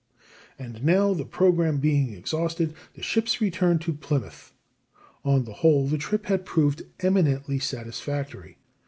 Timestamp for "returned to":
3.39-3.93